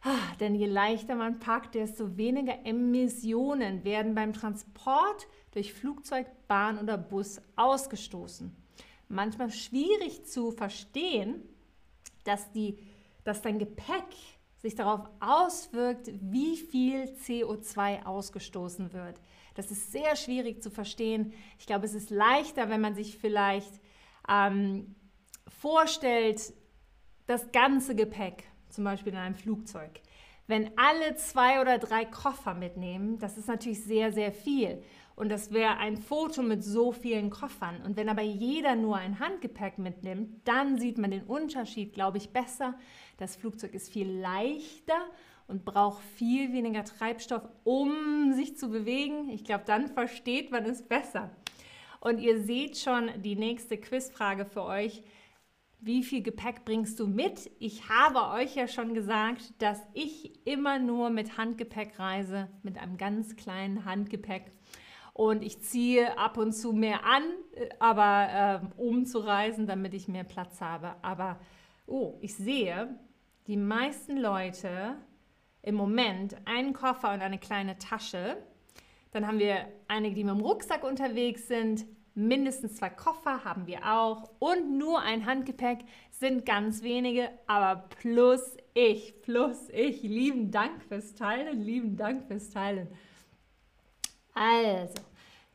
Ah, 0.03 0.37
denn 0.39 0.55
je 0.55 0.67
leichter 0.67 1.17
man 1.17 1.41
packt, 1.41 1.75
desto 1.75 2.17
weniger 2.17 2.65
Emissionen 2.65 3.83
werden 3.83 4.15
beim 4.15 4.33
Transport 4.33 5.27
durch 5.51 5.75
Flugzeug, 5.75 6.29
Bahn 6.47 6.79
oder 6.79 6.97
Bus 6.97 7.41
ausgestoßen. 7.57 8.55
Manchmal 9.09 9.51
schwierig 9.51 10.25
zu 10.27 10.53
verstehen, 10.53 11.43
dass, 12.23 12.53
die, 12.53 12.79
dass 13.27 13.43
dein 13.43 13.59
Gepäck 13.59 14.05
sich 14.59 14.75
darauf 14.75 15.09
auswirkt, 15.21 16.11
wie 16.21 16.57
viel 16.57 17.05
CO2 17.05 18.05
ausgestoßen 18.05 18.93
wird. 18.93 19.21
Das 19.55 19.71
ist 19.71 19.91
sehr 19.91 20.17
schwierig 20.17 20.63
zu 20.63 20.71
verstehen. 20.71 21.33
Ich 21.59 21.67
glaube, 21.67 21.87
es 21.87 21.95
ist 21.95 22.11
leichter, 22.11 22.69
wenn 22.69 22.81
man 22.81 22.95
sich 22.95 23.19
vielleicht 23.19 23.81
ähm, 24.29 24.95
vorstellt, 25.49 26.53
das 27.27 27.51
ganze 27.51 27.97
Gepäck 27.97 28.45
zum 28.69 28.85
Beispiel 28.85 29.13
in 29.13 29.19
einem 29.19 29.35
Flugzeug. 29.35 30.01
Wenn 30.47 30.71
alle 30.79 31.17
zwei 31.17 31.61
oder 31.61 31.79
drei 31.79 32.05
Koffer 32.05 32.55
mitnehmen, 32.55 33.19
das 33.19 33.37
ist 33.37 33.49
natürlich 33.49 33.83
sehr, 33.83 34.13
sehr 34.13 34.31
viel. 34.31 34.83
Und 35.17 35.31
das 35.31 35.51
wäre 35.51 35.79
ein 35.79 35.97
Foto 35.97 36.43
mit 36.43 36.63
so 36.63 36.93
vielen 36.93 37.31
Koffern. 37.31 37.81
Und 37.83 37.97
wenn 37.97 38.09
aber 38.09 38.23
jeder 38.23 38.77
nur 38.77 38.97
ein 38.97 39.19
Handgepäck 39.19 39.79
mitnimmt, 39.79 40.47
dann 40.47 40.79
sieht 40.79 40.99
man 40.99 41.11
den 41.11 41.23
Unterschied, 41.23 41.95
glaube 41.95 42.19
ich, 42.19 42.31
besser. 42.31 42.75
Das 43.17 43.35
Flugzeug 43.35 43.75
ist 43.75 43.91
viel 43.91 44.11
leichter 44.11 45.01
und 45.49 45.65
braucht 45.65 46.03
viel 46.17 46.53
weniger 46.53 46.85
Treibstoff, 46.85 47.49
um 47.65 48.35
sich 48.35 48.59
zu 48.59 48.69
bewegen. 48.69 49.31
Ich 49.31 49.45
glaube, 49.45 49.65
dann 49.67 49.89
versteht 49.89 50.51
man 50.51 50.65
es 50.67 50.83
besser. 50.83 51.31
Und 52.01 52.21
ihr 52.21 52.43
seht 52.43 52.77
schon 52.77 53.11
die 53.23 53.37
nächste 53.37 53.79
Quizfrage 53.79 54.45
für 54.45 54.65
euch 54.65 55.03
wie 55.81 56.03
viel 56.03 56.23
Gepäck 56.23 56.65
bringst 56.65 56.99
du 56.99 57.07
mit? 57.07 57.51
Ich 57.59 57.89
habe 57.89 58.35
euch 58.37 58.57
ja 58.57 58.67
schon 58.67 58.95
gesagt, 58.95 59.53
dass 59.59 59.81
ich 59.95 60.47
immer 60.47 60.79
nur 60.79 61.11
mit 61.11 61.39
Handgepäck 61.39 61.99
reise, 61.99 62.49
mit 62.63 62.79
einem 62.79 62.97
ganz 62.97 63.37
kleinen 63.37 63.85
Handgepäck. 63.85 64.51
Und 65.17 65.43
ich 65.43 65.63
ziehe 65.63 66.19
ab 66.19 66.37
und 66.37 66.53
zu 66.53 66.75
mehr 66.75 67.07
an, 67.07 67.23
äh, 67.55 67.71
aber 67.79 68.61
äh, 68.77 68.81
um 68.81 69.07
zu 69.07 69.19
reisen, 69.21 69.67
damit 69.67 69.95
ich 69.95 70.09
mehr 70.09 70.25
Platz 70.25 70.61
habe. 70.61 70.95
Aber 71.01 71.39
oh, 71.87 72.19
ich 72.21 72.35
sehe, 72.35 72.95
die 73.47 73.57
meisten 73.57 74.19
Leute 74.19 74.97
im 75.63 75.75
Moment 75.75 76.37
einen 76.45 76.75
Koffer 76.75 77.15
und 77.15 77.23
eine 77.23 77.39
kleine 77.39 77.79
Tasche. 77.79 78.37
Dann 79.13 79.27
haben 79.27 79.39
wir 79.39 79.67
einige, 79.89 80.17
die 80.17 80.25
mit 80.25 80.35
dem 80.35 80.43
Rucksack 80.43 80.85
unterwegs 80.85 81.49
sind, 81.49 81.87
Mindestens 82.19 82.77
zwei 82.77 82.89
Koffer 82.89 83.45
haben 83.45 83.67
wir 83.67 83.81
auch 83.93 84.31
und 84.39 84.79
nur 84.79 85.03
ein 85.03 85.27
Handgepäck 85.27 85.81
sind 86.11 86.47
ganz 86.47 86.83
wenige, 86.83 87.29
aber 87.47 87.91
plus 88.01 88.57
ich, 88.73 89.21
plus 89.21 89.69
ich. 89.69 90.03
Lieben 90.03 90.51
Dank 90.51 90.83
fürs 90.83 91.15
Teilen, 91.15 91.61
lieben 91.61 91.99
Dank 91.99 92.27
fürs 92.27 92.49
Teilen. 92.49 92.89
Also, 94.37 95.01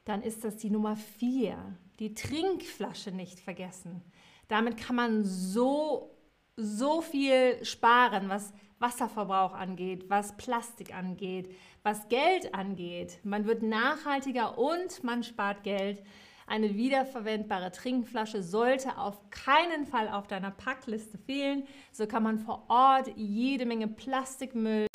dann 0.06 0.24
ist 0.24 0.44
das 0.44 0.58
die 0.58 0.72
Nummer 0.72 0.96
vier. 0.96 1.56
Die 2.00 2.16
Trinkflasche 2.16 3.12
nicht 3.12 3.40
vergessen. 3.40 4.02
Damit 4.48 4.76
kann 4.78 4.96
man 4.96 5.24
so, 5.24 6.18
so 6.58 7.02
viel 7.02 7.64
sparen, 7.64 8.28
was 8.28 8.54
Wasserverbrauch 8.80 9.54
angeht, 9.54 10.10
was 10.10 10.36
Plastik 10.36 10.96
angeht, 10.96 11.54
was 11.84 12.10
Geld 12.10 12.56
angeht. 12.56 13.20
Man 13.24 13.46
wird 13.46 13.62
nachhaltiger 13.62 14.58
und 14.58 15.04
man 15.04 15.22
spart 15.22 15.62
Geld. 15.62 16.04
Eine 16.48 16.76
wiederverwendbare 16.76 17.72
Trinkflasche 17.72 18.42
sollte 18.42 18.98
auf 18.98 19.30
keinen 19.30 19.86
Fall 19.86 20.10
auf 20.10 20.26
deiner 20.26 20.50
Packliste 20.50 21.20
fehlen. 21.20 21.68
So 21.92 22.08
kann 22.08 22.24
man 22.24 22.40
vor 22.40 22.66
Ort 22.68 23.12
jede 23.16 23.68
Menge 23.68 23.88
Plastikmüll 23.88 24.88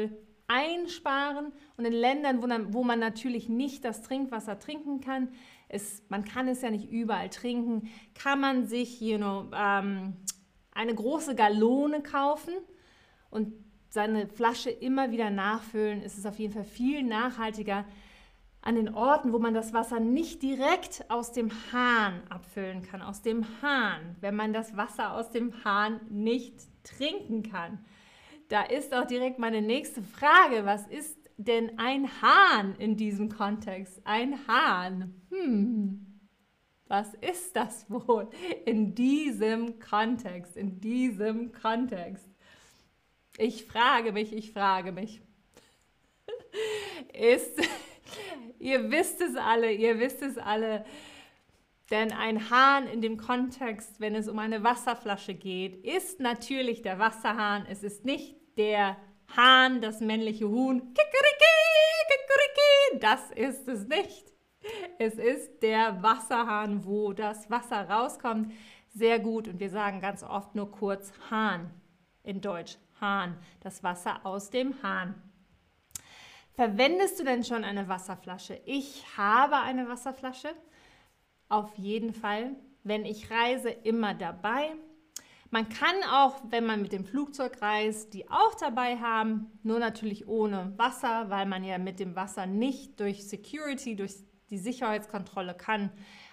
einsparen. 0.48 1.52
Und 1.76 1.84
in 1.84 1.92
Ländern, 1.92 2.42
wo, 2.42 2.74
wo 2.74 2.84
man 2.84 2.98
natürlich 2.98 3.48
nicht 3.48 3.84
das 3.84 4.02
Trinkwasser 4.02 4.58
trinken 4.58 5.00
kann, 5.00 5.28
es, 5.68 6.02
man 6.08 6.24
kann 6.24 6.48
es 6.48 6.62
ja 6.62 6.70
nicht 6.70 6.90
überall 6.90 7.28
trinken, 7.28 7.88
kann 8.14 8.40
man 8.40 8.66
sich 8.66 9.00
you 9.00 9.16
know, 9.16 9.50
ähm, 9.52 10.14
eine 10.72 10.94
große 10.94 11.34
Galone 11.34 12.02
kaufen 12.02 12.54
und 13.30 13.52
seine 13.88 14.28
Flasche 14.28 14.70
immer 14.70 15.10
wieder 15.10 15.30
nachfüllen. 15.30 16.02
Es 16.02 16.18
ist 16.18 16.26
auf 16.26 16.38
jeden 16.38 16.52
Fall 16.52 16.64
viel 16.64 17.02
nachhaltiger, 17.02 17.84
an 18.66 18.74
den 18.74 18.92
Orten, 18.92 19.32
wo 19.32 19.38
man 19.38 19.54
das 19.54 19.72
Wasser 19.72 20.00
nicht 20.00 20.42
direkt 20.42 21.04
aus 21.08 21.30
dem 21.30 21.52
Hahn 21.72 22.20
abfüllen 22.28 22.82
kann, 22.82 23.00
aus 23.00 23.22
dem 23.22 23.46
Hahn, 23.62 24.16
wenn 24.20 24.34
man 24.34 24.52
das 24.52 24.76
Wasser 24.76 25.14
aus 25.14 25.30
dem 25.30 25.64
Hahn 25.64 26.00
nicht 26.10 26.54
trinken 26.82 27.44
kann. 27.44 27.78
Da 28.48 28.62
ist 28.62 28.94
auch 28.94 29.06
direkt 29.06 29.38
meine 29.38 29.62
nächste 29.62 30.02
Frage, 30.02 30.64
was 30.64 30.86
ist 30.86 31.16
denn 31.36 31.78
ein 31.78 32.08
Hahn 32.22 32.76
in 32.76 32.96
diesem 32.96 33.28
Kontext? 33.28 34.00
Ein 34.04 34.46
Hahn. 34.46 35.20
Hm. 35.30 36.06
Was 36.88 37.14
ist 37.14 37.56
das 37.56 37.90
wohl 37.90 38.30
in 38.64 38.94
diesem 38.94 39.80
Kontext, 39.80 40.56
in 40.56 40.80
diesem 40.80 41.52
Kontext? 41.52 42.28
Ich 43.38 43.66
frage 43.66 44.12
mich, 44.12 44.32
ich 44.32 44.52
frage 44.52 44.92
mich. 44.92 45.20
ist 47.12 47.60
ihr 48.58 48.90
wisst 48.90 49.20
es 49.20 49.36
alle, 49.36 49.72
ihr 49.72 49.98
wisst 49.98 50.22
es 50.22 50.38
alle. 50.38 50.84
Denn 51.90 52.12
ein 52.12 52.50
Hahn 52.50 52.88
in 52.88 53.00
dem 53.00 53.16
Kontext, 53.16 54.00
wenn 54.00 54.16
es 54.16 54.28
um 54.28 54.38
eine 54.40 54.64
Wasserflasche 54.64 55.34
geht, 55.34 55.84
ist 55.84 56.18
natürlich 56.18 56.82
der 56.82 56.98
Wasserhahn. 56.98 57.64
Es 57.68 57.84
ist 57.84 58.04
nicht 58.04 58.36
der 58.58 58.96
Hahn, 59.36 59.80
das 59.80 60.00
männliche 60.00 60.48
Huhn. 60.48 60.80
Kikeriki, 60.80 61.54
kikeriki. 62.08 63.00
Das 63.00 63.30
ist 63.30 63.68
es 63.68 63.86
nicht. 63.86 64.32
Es 64.98 65.14
ist 65.14 65.62
der 65.62 66.02
Wasserhahn, 66.02 66.84
wo 66.84 67.12
das 67.12 67.50
Wasser 67.50 67.88
rauskommt. 67.88 68.52
Sehr 68.88 69.20
gut. 69.20 69.46
Und 69.46 69.60
wir 69.60 69.70
sagen 69.70 70.00
ganz 70.00 70.24
oft 70.24 70.56
nur 70.56 70.70
kurz 70.72 71.12
Hahn 71.30 71.70
in 72.24 72.40
Deutsch. 72.40 72.78
Hahn. 73.00 73.36
Das 73.60 73.84
Wasser 73.84 74.20
aus 74.24 74.50
dem 74.50 74.82
Hahn. 74.82 75.14
Verwendest 76.54 77.20
du 77.20 77.24
denn 77.24 77.44
schon 77.44 77.64
eine 77.64 77.86
Wasserflasche? 77.86 78.60
Ich 78.64 79.04
habe 79.18 79.58
eine 79.58 79.88
Wasserflasche, 79.88 80.48
auf 81.48 81.76
jeden 81.76 82.12
Fall. 82.12 82.56
Wenn 82.82 83.04
ich 83.04 83.30
reise, 83.30 83.70
immer 83.70 84.14
dabei. 84.14 84.70
Man 85.50 85.68
kann 85.68 85.96
auch, 86.10 86.42
wenn 86.50 86.66
man 86.66 86.82
mit 86.82 86.92
dem 86.92 87.04
Flugzeug 87.04 87.62
reist, 87.62 88.14
die 88.14 88.28
auch 88.30 88.54
dabei 88.54 88.98
haben, 88.98 89.46
nur 89.62 89.78
natürlich 89.78 90.26
ohne 90.26 90.72
Wasser, 90.76 91.30
weil 91.30 91.46
man 91.46 91.64
ja 91.64 91.78
mit 91.78 92.00
dem 92.00 92.16
Wasser 92.16 92.46
nicht 92.46 92.98
durch 93.00 93.28
Security, 93.28 93.96
durch 93.96 94.16
die 94.50 94.58
Sicherheitskontrolle 94.58 95.54
kann. 95.54 95.90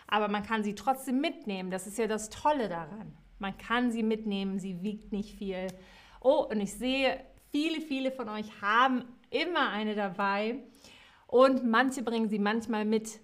Aber 0.08 0.28
man 0.28 0.44
kann 0.44 0.64
sie 0.64 0.76
trotzdem 0.76 1.22
mitnehmen. 1.22 1.72
Das 1.72 1.88
ist 1.88 1.98
ja 1.98 2.08
das 2.08 2.30
Tolle 2.30 2.70
daran. 2.70 3.14
Man 3.40 3.58
kann 3.58 3.92
sie 3.92 4.04
mitnehmen, 4.04 4.60
sie 4.60 4.82
wiegt 4.84 5.12
nicht 5.12 5.38
viel. 5.38 5.68
Oh, 6.22 6.48
und 6.50 6.60
ich 6.62 6.74
sehe, 6.74 7.20
viele, 7.52 7.82
viele 7.82 8.12
von 8.12 8.30
euch 8.30 8.62
haben 8.62 9.06
immer 9.30 9.70
eine 9.70 9.96
dabei 9.96 10.64
und 11.28 11.66
manche 11.66 12.04
bringen 12.04 12.30
sie 12.30 12.40
manchmal 12.40 12.86
mit. 12.86 13.20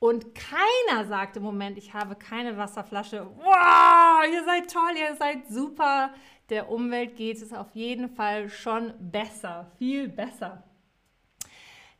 Und 0.00 0.34
keiner 0.34 1.06
sagt 1.06 1.36
im 1.36 1.42
Moment, 1.42 1.76
ich 1.76 1.92
habe 1.92 2.14
keine 2.14 2.56
Wasserflasche. 2.56 3.26
Wow, 3.36 4.24
ihr 4.32 4.44
seid 4.44 4.72
toll, 4.72 4.92
ihr 4.96 5.16
seid 5.16 5.48
super. 5.48 6.10
Der 6.50 6.70
Umwelt 6.70 7.16
geht 7.16 7.42
es 7.42 7.52
auf 7.52 7.74
jeden 7.74 8.08
Fall 8.08 8.48
schon 8.48 8.94
besser, 8.98 9.70
viel 9.76 10.08
besser. 10.08 10.62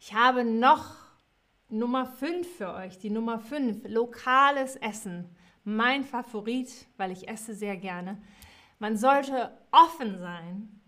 Ich 0.00 0.14
habe 0.14 0.44
noch 0.44 0.94
Nummer 1.68 2.06
5 2.06 2.56
für 2.56 2.72
euch, 2.72 2.98
die 2.98 3.10
Nummer 3.10 3.40
5, 3.40 3.88
lokales 3.88 4.76
Essen. 4.76 5.36
Mein 5.64 6.04
Favorit, 6.04 6.86
weil 6.96 7.10
ich 7.10 7.28
esse 7.28 7.54
sehr 7.54 7.76
gerne. 7.76 8.22
Man 8.78 8.96
sollte 8.96 9.50
offen 9.70 10.18
sein 10.18 10.80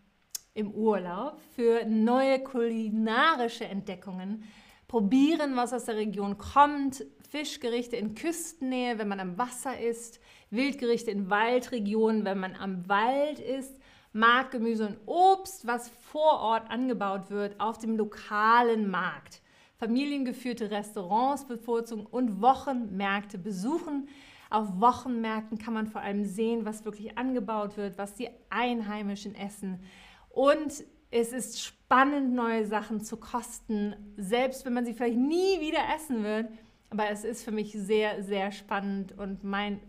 im 0.54 0.70
Urlaub 0.72 1.40
für 1.54 1.84
neue 1.84 2.42
kulinarische 2.42 3.64
Entdeckungen. 3.64 4.44
Probieren, 4.90 5.54
was 5.54 5.72
aus 5.72 5.84
der 5.84 5.94
Region 5.94 6.36
kommt. 6.36 7.04
Fischgerichte 7.30 7.94
in 7.94 8.16
Küstennähe, 8.16 8.98
wenn 8.98 9.06
man 9.06 9.20
am 9.20 9.38
Wasser 9.38 9.78
ist. 9.78 10.18
Wildgerichte 10.50 11.12
in 11.12 11.30
Waldregionen, 11.30 12.24
wenn 12.24 12.40
man 12.40 12.56
am 12.56 12.88
Wald 12.88 13.38
ist. 13.38 13.78
Markt, 14.12 14.50
Gemüse 14.50 14.88
und 14.88 14.98
Obst, 15.06 15.64
was 15.64 15.90
vor 15.90 16.40
Ort 16.40 16.68
angebaut 16.72 17.30
wird, 17.30 17.60
auf 17.60 17.78
dem 17.78 17.96
lokalen 17.96 18.90
Markt. 18.90 19.42
Familiengeführte 19.76 20.72
Restaurants 20.72 21.46
bevorzugen 21.46 22.04
und 22.04 22.42
Wochenmärkte 22.42 23.38
besuchen. 23.38 24.08
Auf 24.50 24.80
Wochenmärkten 24.80 25.58
kann 25.58 25.72
man 25.72 25.86
vor 25.86 26.00
allem 26.00 26.24
sehen, 26.24 26.64
was 26.64 26.84
wirklich 26.84 27.16
angebaut 27.16 27.76
wird, 27.76 27.96
was 27.96 28.14
die 28.14 28.30
Einheimischen 28.48 29.36
essen. 29.36 29.84
Und 30.30 30.82
es 31.10 31.32
ist 31.32 31.62
spannend, 31.62 32.34
neue 32.34 32.66
Sachen 32.66 33.00
zu 33.00 33.16
kosten, 33.16 33.94
selbst 34.16 34.64
wenn 34.64 34.74
man 34.74 34.84
sie 34.84 34.94
vielleicht 34.94 35.18
nie 35.18 35.60
wieder 35.60 35.80
essen 35.94 36.22
wird. 36.22 36.48
Aber 36.90 37.10
es 37.10 37.24
ist 37.24 37.44
für 37.44 37.52
mich 37.52 37.72
sehr, 37.72 38.22
sehr 38.22 38.52
spannend 38.52 39.16
und 39.16 39.44
mein 39.44 39.80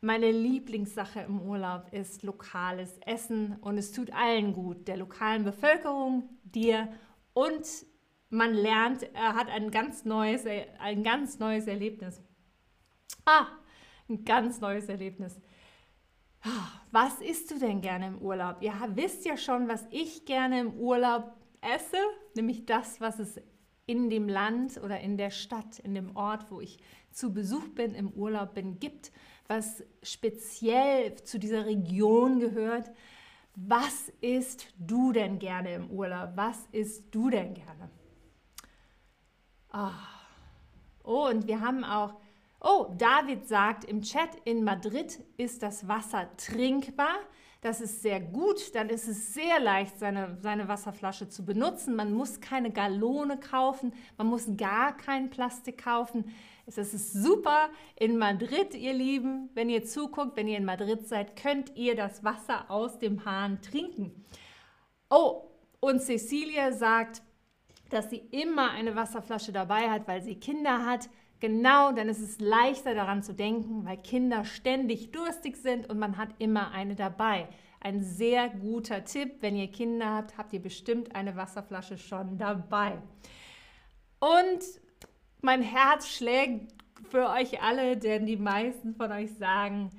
meine 0.00 0.30
Lieblingssache 0.30 1.20
im 1.20 1.40
Urlaub 1.40 1.92
ist 1.92 2.22
lokales 2.22 2.98
Essen 3.04 3.56
und 3.60 3.78
es 3.78 3.90
tut 3.90 4.12
allen 4.12 4.52
gut, 4.52 4.86
der 4.86 4.96
lokalen 4.96 5.44
Bevölkerung, 5.44 6.28
dir 6.44 6.88
und 7.32 7.66
man 8.30 8.54
lernt, 8.54 9.02
er 9.14 9.34
hat 9.34 9.48
ein 9.48 9.70
ganz 9.70 10.04
neues, 10.04 10.44
ein 10.78 11.02
ganz 11.02 11.38
neues 11.38 11.66
Erlebnis. 11.66 12.22
Ah, 13.24 13.46
ein 14.08 14.24
ganz 14.24 14.60
neues 14.60 14.88
Erlebnis. 14.88 15.40
Was 16.90 17.20
isst 17.20 17.50
du 17.50 17.58
denn 17.58 17.80
gerne 17.80 18.08
im 18.08 18.18
Urlaub? 18.18 18.56
Ihr 18.60 18.72
wisst 18.94 19.24
ja 19.24 19.36
schon, 19.36 19.68
was 19.68 19.86
ich 19.90 20.24
gerne 20.24 20.60
im 20.60 20.74
Urlaub 20.74 21.32
esse, 21.60 21.98
nämlich 22.34 22.64
das, 22.66 23.00
was 23.00 23.18
es 23.18 23.40
in 23.86 24.10
dem 24.10 24.28
Land 24.28 24.78
oder 24.82 25.00
in 25.00 25.16
der 25.16 25.30
Stadt, 25.30 25.78
in 25.78 25.94
dem 25.94 26.14
Ort, 26.16 26.50
wo 26.50 26.60
ich 26.60 26.78
zu 27.10 27.32
Besuch 27.32 27.68
bin, 27.70 27.94
im 27.94 28.10
Urlaub 28.10 28.54
bin, 28.54 28.78
gibt 28.78 29.10
was 29.48 29.82
speziell 30.02 31.14
zu 31.16 31.38
dieser 31.38 31.66
Region 31.66 32.38
gehört. 32.38 32.90
Was 33.56 34.10
isst 34.20 34.66
du 34.78 35.12
denn 35.12 35.38
gerne 35.38 35.74
im 35.74 35.90
Urlaub? 35.90 36.32
Was 36.36 36.68
isst 36.70 37.06
du 37.10 37.30
denn 37.30 37.54
gerne? 37.54 37.90
Oh, 39.72 41.28
und 41.28 41.46
wir 41.46 41.60
haben 41.60 41.82
auch, 41.82 42.14
oh, 42.60 42.94
David 42.96 43.46
sagt 43.46 43.84
im 43.84 44.02
Chat, 44.02 44.30
in 44.44 44.64
Madrid 44.64 45.20
ist 45.36 45.62
das 45.62 45.88
Wasser 45.88 46.28
trinkbar. 46.36 47.18
Das 47.60 47.80
ist 47.80 48.02
sehr 48.02 48.20
gut. 48.20 48.74
Dann 48.74 48.88
ist 48.88 49.08
es 49.08 49.34
sehr 49.34 49.58
leicht, 49.58 49.98
seine, 49.98 50.38
seine 50.40 50.68
Wasserflasche 50.68 51.28
zu 51.28 51.44
benutzen. 51.44 51.96
Man 51.96 52.12
muss 52.12 52.40
keine 52.40 52.70
Gallone 52.70 53.38
kaufen. 53.38 53.92
Man 54.16 54.28
muss 54.28 54.46
gar 54.56 54.96
kein 54.96 55.30
Plastik 55.30 55.82
kaufen. 55.82 56.32
Es 56.66 56.76
ist 56.76 57.14
super 57.14 57.70
in 57.96 58.18
Madrid, 58.18 58.74
ihr 58.74 58.92
Lieben. 58.92 59.48
Wenn 59.54 59.70
ihr 59.70 59.84
zuguckt, 59.84 60.36
wenn 60.36 60.48
ihr 60.48 60.58
in 60.58 60.64
Madrid 60.64 61.08
seid, 61.08 61.34
könnt 61.34 61.74
ihr 61.76 61.96
das 61.96 62.22
Wasser 62.22 62.70
aus 62.70 62.98
dem 62.98 63.24
Hahn 63.24 63.60
trinken. 63.62 64.24
Oh, 65.10 65.48
und 65.80 66.00
Cecilia 66.02 66.72
sagt, 66.72 67.22
dass 67.90 68.10
sie 68.10 68.18
immer 68.18 68.70
eine 68.70 68.94
Wasserflasche 68.94 69.50
dabei 69.52 69.90
hat, 69.90 70.06
weil 70.06 70.22
sie 70.22 70.38
Kinder 70.38 70.84
hat. 70.84 71.08
Genau, 71.40 71.92
dann 71.92 72.08
ist 72.08 72.20
es 72.20 72.40
leichter 72.40 72.94
daran 72.94 73.22
zu 73.22 73.32
denken, 73.32 73.84
weil 73.84 73.96
Kinder 73.98 74.44
ständig 74.44 75.12
durstig 75.12 75.56
sind 75.56 75.88
und 75.88 75.98
man 75.98 76.16
hat 76.16 76.30
immer 76.38 76.72
eine 76.72 76.96
dabei. 76.96 77.48
Ein 77.80 78.02
sehr 78.02 78.48
guter 78.48 79.04
Tipp, 79.04 79.36
wenn 79.40 79.54
ihr 79.54 79.68
Kinder 79.68 80.14
habt, 80.14 80.36
habt 80.36 80.52
ihr 80.52 80.60
bestimmt 80.60 81.14
eine 81.14 81.36
Wasserflasche 81.36 81.96
schon 81.96 82.38
dabei. 82.38 82.98
Und 84.18 84.64
mein 85.40 85.62
Herz 85.62 86.08
schlägt 86.08 86.74
für 87.08 87.28
euch 87.30 87.62
alle, 87.62 87.96
denn 87.96 88.26
die 88.26 88.36
meisten 88.36 88.94
von 88.94 89.12
euch 89.12 89.32
sagen, 89.34 89.92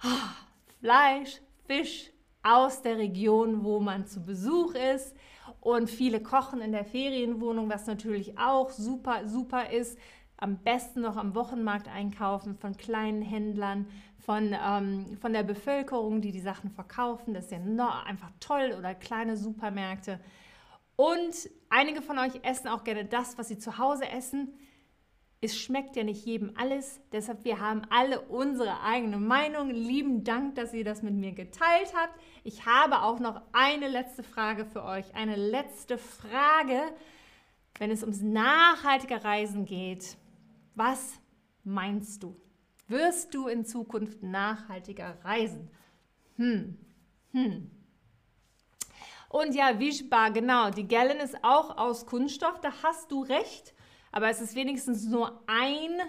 ah, 0.00 0.30
Fleisch, 0.78 1.40
Fisch 1.66 2.10
aus 2.44 2.82
der 2.82 2.98
Region, 2.98 3.64
wo 3.64 3.80
man 3.80 4.06
zu 4.06 4.22
Besuch 4.22 4.74
ist. 4.74 5.16
Und 5.60 5.90
viele 5.90 6.22
kochen 6.22 6.60
in 6.60 6.72
der 6.72 6.84
Ferienwohnung, 6.84 7.68
was 7.70 7.86
natürlich 7.86 8.38
auch 8.38 8.70
super, 8.70 9.26
super 9.26 9.70
ist. 9.70 9.98
Am 10.36 10.58
besten 10.58 11.00
noch 11.00 11.16
am 11.16 11.34
Wochenmarkt 11.34 11.88
einkaufen 11.88 12.56
von 12.56 12.76
kleinen 12.76 13.22
Händlern, 13.22 13.86
von, 14.18 14.54
ähm, 14.54 15.16
von 15.20 15.32
der 15.32 15.42
Bevölkerung, 15.42 16.20
die 16.20 16.32
die 16.32 16.40
Sachen 16.40 16.70
verkaufen. 16.70 17.34
Das 17.34 17.44
ist 17.46 17.52
ja 17.52 17.58
noch 17.58 18.04
einfach 18.04 18.30
toll 18.40 18.74
oder 18.78 18.94
kleine 18.94 19.36
Supermärkte. 19.36 20.20
Und 20.96 21.48
einige 21.70 22.02
von 22.02 22.18
euch 22.18 22.40
essen 22.42 22.68
auch 22.68 22.84
gerne 22.84 23.04
das, 23.04 23.38
was 23.38 23.48
sie 23.48 23.58
zu 23.58 23.78
Hause 23.78 24.08
essen 24.08 24.54
es 25.44 25.60
schmeckt 25.60 25.94
ja 25.94 26.04
nicht 26.04 26.24
jedem 26.24 26.52
alles, 26.56 27.00
deshalb 27.12 27.44
wir 27.44 27.60
haben 27.60 27.82
alle 27.90 28.22
unsere 28.22 28.80
eigene 28.80 29.18
Meinung. 29.18 29.68
Lieben 29.68 30.24
Dank, 30.24 30.54
dass 30.54 30.72
ihr 30.72 30.84
das 30.84 31.02
mit 31.02 31.12
mir 31.12 31.32
geteilt 31.32 31.92
habt. 31.94 32.18
Ich 32.44 32.64
habe 32.64 33.02
auch 33.02 33.20
noch 33.20 33.42
eine 33.52 33.88
letzte 33.88 34.22
Frage 34.22 34.64
für 34.64 34.82
euch, 34.84 35.14
eine 35.14 35.36
letzte 35.36 35.98
Frage, 35.98 36.80
wenn 37.78 37.90
es 37.90 38.02
ums 38.02 38.22
nachhaltige 38.22 39.22
Reisen 39.22 39.66
geht. 39.66 40.16
Was 40.74 41.14
meinst 41.62 42.22
du? 42.22 42.36
Wirst 42.88 43.34
du 43.34 43.48
in 43.48 43.64
Zukunft 43.64 44.22
nachhaltiger 44.22 45.18
reisen? 45.24 45.70
Hm, 46.36 46.76
hm. 47.32 47.70
Und 49.28 49.54
ja, 49.54 49.78
Wischbar, 49.78 50.30
genau, 50.30 50.70
die 50.70 50.86
Gallon 50.86 51.18
ist 51.18 51.42
auch 51.42 51.76
aus 51.76 52.06
Kunststoff, 52.06 52.60
da 52.60 52.72
hast 52.82 53.10
du 53.10 53.22
recht 53.22 53.74
aber 54.14 54.30
es 54.30 54.40
ist 54.40 54.54
wenigstens 54.54 55.06
nur 55.06 55.42
ein, 55.48 56.00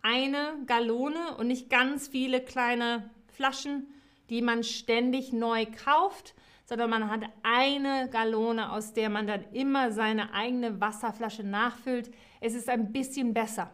eine 0.00 0.54
Gallone 0.64 1.36
und 1.36 1.48
nicht 1.48 1.68
ganz 1.68 2.08
viele 2.08 2.40
kleine 2.40 3.10
Flaschen, 3.26 3.86
die 4.30 4.40
man 4.40 4.64
ständig 4.64 5.34
neu 5.34 5.66
kauft, 5.84 6.34
sondern 6.64 6.88
man 6.88 7.10
hat 7.10 7.24
eine 7.42 8.08
Gallone, 8.08 8.72
aus 8.72 8.94
der 8.94 9.10
man 9.10 9.26
dann 9.26 9.44
immer 9.52 9.92
seine 9.92 10.32
eigene 10.32 10.80
Wasserflasche 10.80 11.44
nachfüllt. 11.44 12.10
Es 12.40 12.54
ist 12.54 12.70
ein 12.70 12.92
bisschen 12.92 13.34
besser. 13.34 13.70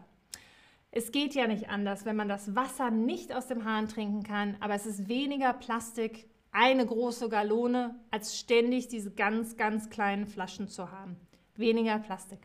Es 0.93 1.13
geht 1.13 1.35
ja 1.35 1.47
nicht 1.47 1.69
anders, 1.69 2.03
wenn 2.03 2.17
man 2.17 2.27
das 2.27 2.53
Wasser 2.53 2.91
nicht 2.91 3.33
aus 3.33 3.47
dem 3.47 3.63
Hahn 3.63 3.87
trinken 3.87 4.23
kann, 4.23 4.57
aber 4.59 4.75
es 4.75 4.85
ist 4.85 5.07
weniger 5.07 5.53
Plastik, 5.53 6.27
eine 6.51 6.85
große 6.85 7.29
Gallone, 7.29 7.95
als 8.11 8.37
ständig 8.37 8.89
diese 8.89 9.11
ganz, 9.11 9.55
ganz 9.55 9.89
kleinen 9.89 10.27
Flaschen 10.27 10.67
zu 10.67 10.91
haben. 10.91 11.15
Weniger 11.55 11.97
Plastik. 11.99 12.39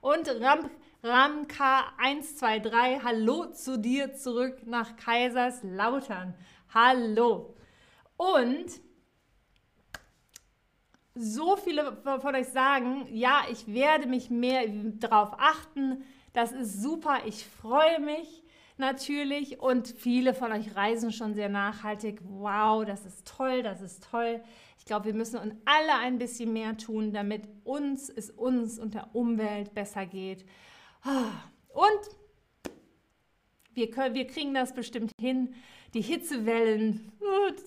Und 0.00 0.26
Ram, 0.40 0.70
Ramka123, 1.04 3.02
hallo 3.04 3.52
zu 3.52 3.78
dir 3.78 4.14
zurück 4.14 4.66
nach 4.66 4.96
Kaiserslautern. 4.96 6.32
Hallo. 6.72 7.54
Und 8.16 8.68
so 11.14 11.56
viele 11.56 12.00
von 12.02 12.34
euch 12.34 12.48
sagen, 12.48 13.06
ja, 13.10 13.42
ich 13.50 13.66
werde 13.66 14.06
mich 14.08 14.30
mehr 14.30 14.62
darauf 14.66 15.34
achten. 15.38 16.04
Das 16.32 16.52
ist 16.52 16.82
super. 16.82 17.20
Ich 17.26 17.44
freue 17.44 18.00
mich 18.00 18.42
natürlich. 18.78 19.60
Und 19.60 19.88
viele 19.88 20.34
von 20.34 20.52
euch 20.52 20.76
reisen 20.76 21.12
schon 21.12 21.34
sehr 21.34 21.48
nachhaltig. 21.48 22.20
Wow, 22.22 22.84
das 22.84 23.04
ist 23.06 23.26
toll, 23.26 23.62
das 23.62 23.80
ist 23.80 24.06
toll. 24.10 24.42
Ich 24.78 24.84
glaube, 24.84 25.06
wir 25.06 25.14
müssen 25.14 25.38
uns 25.38 25.54
alle 25.64 25.94
ein 26.00 26.18
bisschen 26.18 26.52
mehr 26.52 26.76
tun, 26.76 27.12
damit 27.12 27.48
uns, 27.64 28.08
es 28.08 28.30
uns 28.30 28.78
und 28.78 28.94
der 28.94 29.14
Umwelt 29.14 29.74
besser 29.74 30.06
geht. 30.06 30.44
Und 31.68 32.16
wir, 33.74 33.90
können, 33.90 34.14
wir 34.14 34.26
kriegen 34.26 34.54
das 34.54 34.74
bestimmt 34.74 35.12
hin. 35.20 35.54
Die 35.94 36.02
Hitzewellen, 36.02 37.12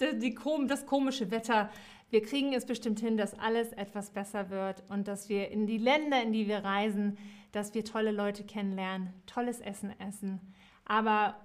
die, 0.01 0.36
das 0.67 0.86
komische 0.86 1.32
Wetter, 1.32 1.69
wir 2.10 2.21
kriegen 2.21 2.54
es 2.54 2.65
bestimmt 2.65 2.99
hin, 2.99 3.17
dass 3.17 3.38
alles 3.39 3.71
etwas 3.73 4.12
besser 4.12 4.49
wird 4.49 4.84
und 4.89 5.08
dass 5.08 5.30
wir 5.30 5.49
in 5.49 5.67
die 5.67 5.78
Länder, 5.78 6.21
in 6.21 6.34
die 6.34 6.47
wir 6.47 6.60
reisen, 6.60 7.17
dass 7.55 7.73
wir 7.73 7.85
tolle 7.85 8.11
Leute 8.11 8.43
kennenlernen, 8.43 9.13
tolles 9.27 9.61
Essen 9.61 9.97
essen, 9.99 10.41
aber 10.83 11.39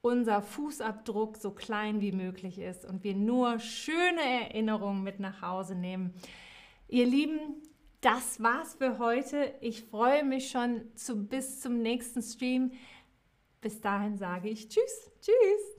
unser 0.00 0.40
Fußabdruck 0.40 1.36
so 1.36 1.50
klein 1.50 2.00
wie 2.00 2.12
möglich 2.12 2.60
ist 2.60 2.84
und 2.84 3.02
wir 3.02 3.14
nur 3.14 3.58
schöne 3.58 4.22
Erinnerungen 4.22 5.02
mit 5.02 5.18
nach 5.18 5.42
Hause 5.42 5.74
nehmen. 5.74 6.14
Ihr 6.86 7.06
Lieben, 7.06 7.40
das 8.00 8.40
war's 8.40 8.76
für 8.76 9.00
heute. 9.00 9.54
Ich 9.60 9.82
freue 9.82 10.22
mich 10.22 10.50
schon 10.50 10.82
zu, 10.94 11.26
bis 11.26 11.60
zum 11.60 11.82
nächsten 11.82 12.22
Stream. 12.22 12.70
Bis 13.60 13.80
dahin 13.80 14.16
sage 14.16 14.48
ich 14.48 14.68
Tschüss, 14.68 15.10
Tschüss. 15.20 15.75